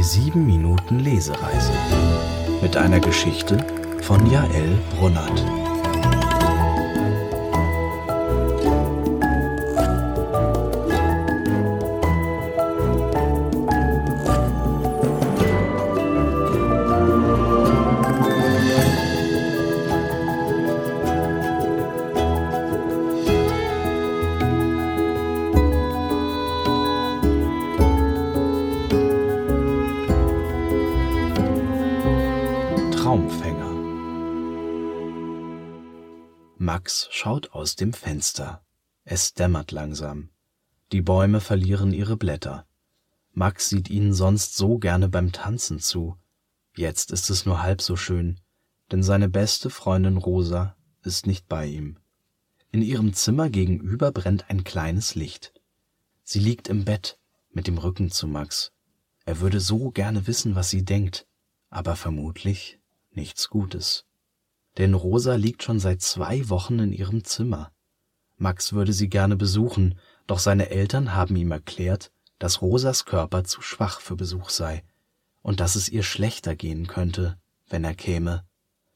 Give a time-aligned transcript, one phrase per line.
[0.00, 1.74] Die 7 Minuten Lesereise
[2.62, 3.58] mit einer Geschichte
[4.00, 5.44] von Jael Brunnert.
[33.10, 33.72] Traumfänger
[36.58, 38.64] Max schaut aus dem Fenster.
[39.02, 40.28] Es dämmert langsam.
[40.92, 42.68] Die Bäume verlieren ihre Blätter.
[43.32, 46.18] Max sieht ihnen sonst so gerne beim Tanzen zu.
[46.76, 48.38] Jetzt ist es nur halb so schön,
[48.92, 51.98] denn seine beste Freundin Rosa ist nicht bei ihm.
[52.70, 55.52] In ihrem Zimmer gegenüber brennt ein kleines Licht.
[56.22, 57.18] Sie liegt im Bett
[57.50, 58.70] mit dem Rücken zu Max.
[59.24, 61.26] Er würde so gerne wissen, was sie denkt,
[61.70, 62.79] aber vermutlich
[63.20, 64.06] nichts Gutes.
[64.78, 67.70] Denn Rosa liegt schon seit zwei Wochen in ihrem Zimmer.
[68.38, 73.60] Max würde sie gerne besuchen, doch seine Eltern haben ihm erklärt, dass Rosas Körper zu
[73.60, 74.82] schwach für Besuch sei
[75.42, 78.46] und dass es ihr schlechter gehen könnte, wenn er käme.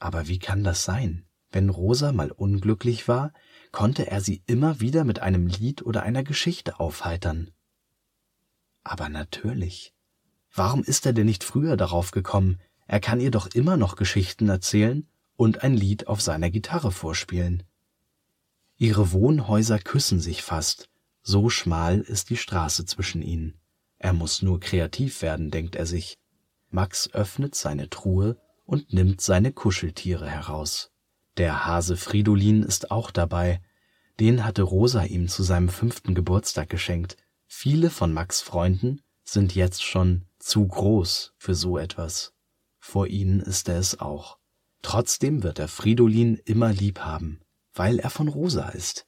[0.00, 1.24] Aber wie kann das sein?
[1.52, 3.32] Wenn Rosa mal unglücklich war,
[3.70, 7.52] konnte er sie immer wieder mit einem Lied oder einer Geschichte aufheitern.
[8.82, 9.94] Aber natürlich.
[10.52, 14.48] Warum ist er denn nicht früher darauf gekommen, er kann ihr doch immer noch Geschichten
[14.48, 17.62] erzählen und ein Lied auf seiner Gitarre vorspielen.
[18.78, 20.88] Ihre Wohnhäuser küssen sich fast,
[21.22, 23.60] so schmal ist die Straße zwischen ihnen.
[23.98, 26.18] Er muss nur kreativ werden, denkt er sich.
[26.70, 30.90] Max öffnet seine Truhe und nimmt seine Kuscheltiere heraus.
[31.36, 33.60] Der Hase Fridolin ist auch dabei.
[34.18, 37.16] Den hatte Rosa ihm zu seinem fünften Geburtstag geschenkt.
[37.46, 42.32] Viele von Max Freunden sind jetzt schon zu groß für so etwas.
[42.90, 44.38] Vor ihnen ist er es auch.
[44.80, 47.38] Trotzdem wird er Fridolin immer lieb haben,
[47.74, 49.06] weil er von Rosa ist.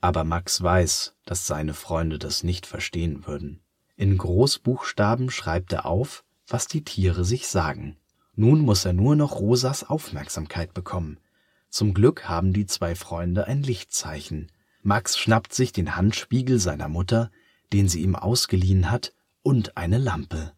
[0.00, 3.60] Aber Max weiß, dass seine Freunde das nicht verstehen würden.
[3.94, 7.96] In Großbuchstaben schreibt er auf, was die Tiere sich sagen.
[8.34, 11.20] Nun muss er nur noch Rosas Aufmerksamkeit bekommen.
[11.68, 14.50] Zum Glück haben die zwei Freunde ein Lichtzeichen.
[14.82, 17.30] Max schnappt sich den Handspiegel seiner Mutter,
[17.72, 20.52] den sie ihm ausgeliehen hat, und eine Lampe.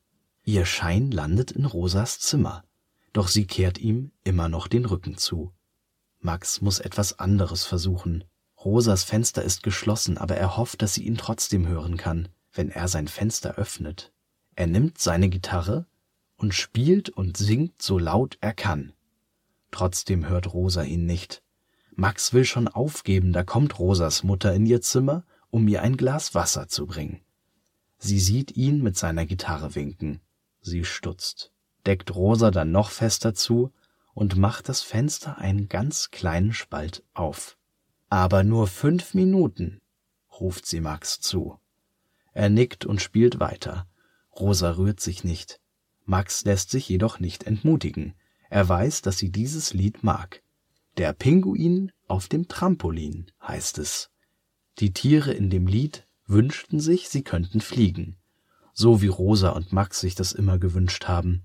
[0.44, 2.64] Ihr Schein landet in Rosas Zimmer,
[3.12, 5.52] doch sie kehrt ihm immer noch den Rücken zu.
[6.20, 8.24] Max muss etwas anderes versuchen.
[8.64, 12.88] Rosas Fenster ist geschlossen, aber er hofft, dass sie ihn trotzdem hören kann, wenn er
[12.88, 14.12] sein Fenster öffnet.
[14.54, 15.86] Er nimmt seine Gitarre
[16.36, 18.92] und spielt und singt so laut er kann.
[19.70, 21.42] Trotzdem hört Rosa ihn nicht.
[21.94, 26.34] Max will schon aufgeben, da kommt Rosas Mutter in ihr Zimmer, um ihr ein Glas
[26.34, 27.20] Wasser zu bringen.
[27.98, 30.20] Sie sieht ihn mit seiner Gitarre winken.
[30.60, 31.52] Sie stutzt,
[31.86, 33.72] deckt Rosa dann noch fester zu
[34.14, 37.56] und macht das Fenster einen ganz kleinen Spalt auf.
[38.08, 39.80] Aber nur fünf Minuten,
[40.40, 41.58] ruft sie Max zu.
[42.32, 43.86] Er nickt und spielt weiter.
[44.38, 45.60] Rosa rührt sich nicht.
[46.04, 48.14] Max lässt sich jedoch nicht entmutigen.
[48.50, 50.42] Er weiß, dass sie dieses Lied mag.
[50.98, 54.10] Der Pinguin auf dem Trampolin heißt es.
[54.78, 58.16] Die Tiere in dem Lied wünschten sich, sie könnten fliegen
[58.72, 61.44] so wie Rosa und Max sich das immer gewünscht haben.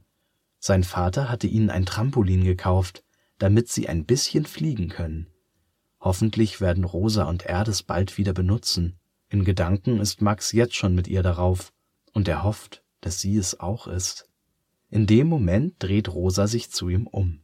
[0.68, 3.06] Sein Vater hatte ihnen ein Trampolin gekauft,
[3.38, 5.28] damit sie ein bisschen fliegen können.
[6.02, 9.00] Hoffentlich werden Rosa und er das bald wieder benutzen.
[9.30, 11.72] In Gedanken ist Max jetzt schon mit ihr darauf,
[12.12, 14.28] und er hofft, dass sie es auch ist.
[14.90, 17.44] In dem Moment dreht Rosa sich zu ihm um.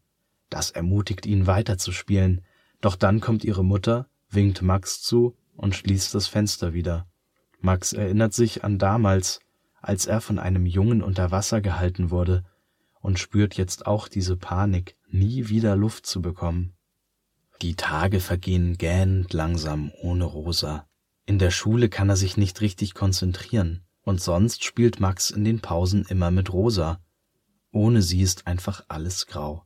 [0.50, 2.44] Das ermutigt ihn weiterzuspielen,
[2.82, 7.08] doch dann kommt ihre Mutter, winkt Max zu und schließt das Fenster wieder.
[7.62, 9.40] Max erinnert sich an damals,
[9.82, 12.44] als er von einem Jungen unter Wasser gehalten wurde,
[13.04, 16.74] und spürt jetzt auch diese Panik, nie wieder Luft zu bekommen.
[17.62, 20.88] Die Tage vergehen gähnend langsam ohne Rosa.
[21.26, 25.60] In der Schule kann er sich nicht richtig konzentrieren, und sonst spielt Max in den
[25.60, 27.02] Pausen immer mit Rosa.
[27.72, 29.66] Ohne sie ist einfach alles grau.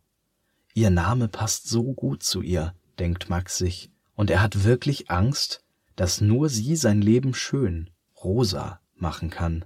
[0.73, 5.63] Ihr Name passt so gut zu ihr, denkt Max sich, und er hat wirklich Angst,
[5.95, 7.91] dass nur sie sein Leben schön,
[8.23, 9.63] rosa, machen kann.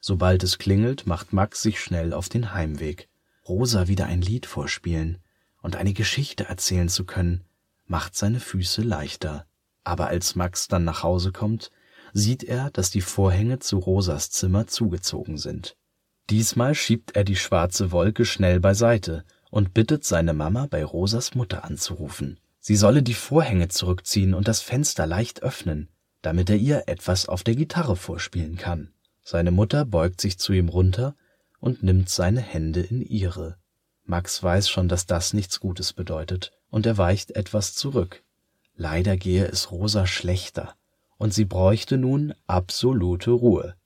[0.00, 3.08] Sobald es klingelt, macht Max sich schnell auf den Heimweg.
[3.46, 5.18] Rosa wieder ein Lied vorspielen
[5.62, 7.44] und eine Geschichte erzählen zu können,
[7.86, 9.46] macht seine Füße leichter.
[9.84, 11.70] Aber als Max dann nach Hause kommt,
[12.12, 15.76] sieht er, dass die Vorhänge zu Rosas Zimmer zugezogen sind.
[16.30, 21.64] Diesmal schiebt er die schwarze Wolke schnell beiseite und bittet seine Mama bei Rosas Mutter
[21.64, 22.38] anzurufen.
[22.60, 25.88] Sie solle die Vorhänge zurückziehen und das Fenster leicht öffnen,
[26.22, 28.92] damit er ihr etwas auf der Gitarre vorspielen kann.
[29.30, 31.14] Seine Mutter beugt sich zu ihm runter
[31.60, 33.58] und nimmt seine Hände in ihre.
[34.02, 38.24] Max weiß schon, dass das nichts Gutes bedeutet, und er weicht etwas zurück.
[38.74, 40.74] Leider gehe es Rosa schlechter,
[41.16, 43.76] und sie bräuchte nun absolute Ruhe.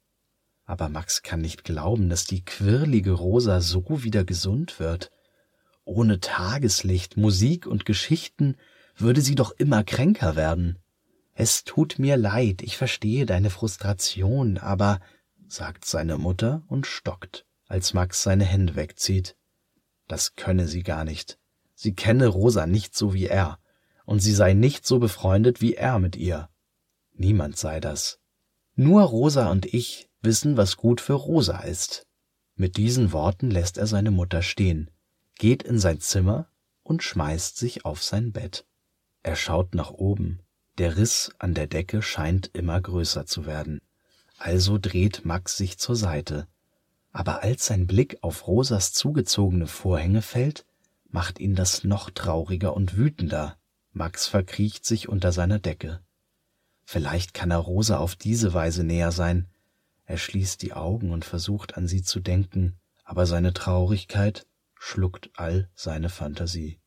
[0.64, 5.10] Aber Max kann nicht glauben, dass die quirlige Rosa so wieder gesund wird.
[5.84, 8.56] Ohne Tageslicht, Musik und Geschichten
[8.96, 10.78] würde sie doch immer kränker werden.
[11.34, 15.00] Es tut mir leid, ich verstehe deine Frustration, aber,
[15.48, 19.36] sagt seine Mutter und stockt, als Max seine Hände wegzieht.
[20.08, 21.38] Das könne sie gar nicht.
[21.74, 23.58] Sie kenne Rosa nicht so wie er,
[24.04, 26.48] und sie sei nicht so befreundet wie er mit ihr.
[27.12, 28.20] Niemand sei das.
[28.74, 32.06] Nur Rosa und ich wissen, was gut für Rosa ist.
[32.56, 34.90] Mit diesen Worten lässt er seine Mutter stehen,
[35.38, 36.48] geht in sein Zimmer
[36.82, 38.66] und schmeißt sich auf sein Bett.
[39.22, 40.40] Er schaut nach oben.
[40.78, 43.80] Der Riss an der Decke scheint immer größer zu werden.
[44.38, 46.46] Also dreht Max sich zur Seite.
[47.12, 50.66] Aber als sein Blick auf Rosas zugezogene Vorhänge fällt,
[51.08, 53.56] macht ihn das noch trauriger und wütender.
[53.92, 56.00] Max verkriecht sich unter seiner Decke.
[56.84, 59.48] Vielleicht kann er Rosa auf diese Weise näher sein.
[60.04, 65.70] Er schließt die Augen und versucht an sie zu denken, aber seine Traurigkeit schluckt all
[65.74, 66.80] seine Fantasie.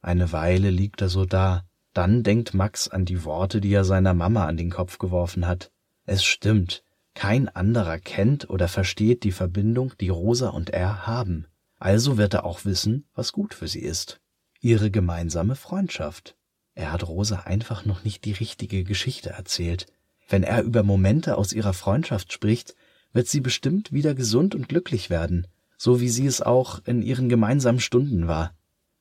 [0.00, 4.14] Eine Weile liegt er so da, dann denkt Max an die Worte, die er seiner
[4.14, 5.72] Mama an den Kopf geworfen hat.
[6.04, 6.82] Es stimmt,
[7.14, 11.46] kein anderer kennt oder versteht die Verbindung, die Rosa und er haben.
[11.78, 14.20] Also wird er auch wissen, was gut für sie ist.
[14.60, 16.36] Ihre gemeinsame Freundschaft.
[16.74, 19.86] Er hat Rosa einfach noch nicht die richtige Geschichte erzählt.
[20.28, 22.74] Wenn er über Momente aus ihrer Freundschaft spricht,
[23.12, 25.46] wird sie bestimmt wieder gesund und glücklich werden,
[25.76, 28.54] so wie sie es auch in ihren gemeinsamen Stunden war.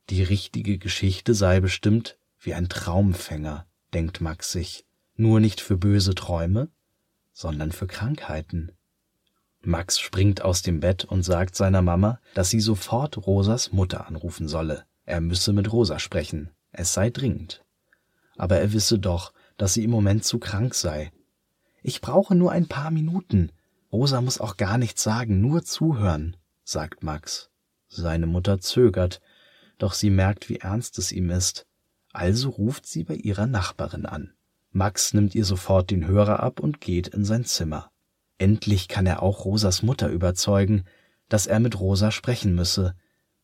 [0.10, 6.16] Die richtige Geschichte sei bestimmt wie ein Traumfänger, denkt Max sich, nur nicht für böse
[6.16, 6.70] Träume,
[7.42, 8.72] sondern für Krankheiten.
[9.64, 14.48] Max springt aus dem Bett und sagt seiner Mama, dass sie sofort Rosas Mutter anrufen
[14.48, 14.86] solle.
[15.06, 17.64] Er müsse mit Rosa sprechen, es sei dringend.
[18.38, 21.12] Aber er wisse doch, dass sie im Moment zu krank sei.
[21.84, 23.52] Ich brauche nur ein paar Minuten.
[23.92, 27.50] Rosa muss auch gar nichts sagen, nur zuhören, sagt Max.
[27.88, 29.20] Seine Mutter zögert,
[29.80, 31.66] doch sie merkt, wie ernst es ihm ist.
[32.14, 34.34] Also ruft sie bei ihrer Nachbarin an.
[34.72, 37.92] Max nimmt ihr sofort den Hörer ab und geht in sein Zimmer.
[38.38, 40.86] Endlich kann er auch Rosas Mutter überzeugen,
[41.30, 42.96] dass er mit Rosa sprechen müsse.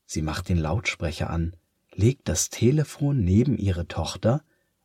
[0.06, 1.56] Sie macht den Lautsprecher an,
[1.94, 4.42] legt das Telefon neben ihre Tochter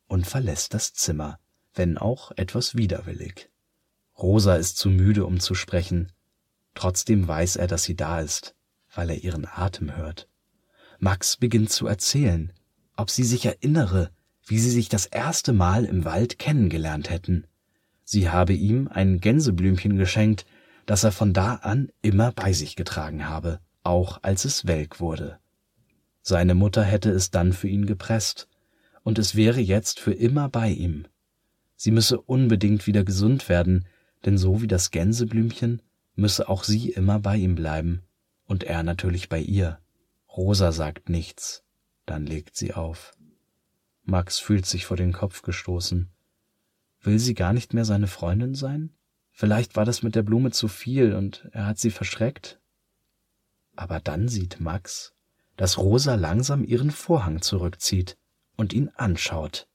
[0.06, 1.38] und verlässt das Zimmer,
[1.74, 3.48] wenn auch etwas widerwillig.
[4.18, 6.12] Rosa ist zu müde, um zu sprechen.
[6.74, 8.54] Trotzdem weiß er, dass sie da ist,
[8.94, 10.28] weil er ihren Atem hört.
[10.98, 12.52] Max beginnt zu erzählen,
[12.96, 14.10] ob sie sich erinnere,
[14.44, 17.46] wie sie sich das erste Mal im Wald kennengelernt hätten.
[18.04, 20.44] Sie habe ihm ein Gänseblümchen geschenkt,
[20.86, 25.38] das er von da an immer bei sich getragen habe, auch als es welk wurde.
[26.22, 28.48] Seine Mutter hätte es dann für ihn gepresst,
[29.02, 31.06] und es wäre jetzt für immer bei ihm.
[31.76, 33.86] Sie müsse unbedingt wieder gesund werden,
[34.24, 35.82] denn so wie das Gänseblümchen
[36.14, 38.02] müsse auch sie immer bei ihm bleiben,
[38.44, 39.78] und er natürlich bei ihr.
[40.36, 41.64] Rosa sagt nichts,
[42.06, 43.14] dann legt sie auf.
[44.04, 46.10] Max fühlt sich vor den Kopf gestoßen.
[47.00, 48.90] Will sie gar nicht mehr seine Freundin sein?
[49.30, 52.60] Vielleicht war das mit der Blume zu viel und er hat sie verschreckt.
[53.74, 55.14] Aber dann sieht Max,
[55.56, 58.18] dass Rosa langsam ihren Vorhang zurückzieht
[58.56, 59.68] und ihn anschaut.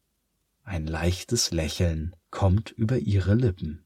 [0.64, 3.86] Ein leichtes Lächeln kommt über ihre Lippen.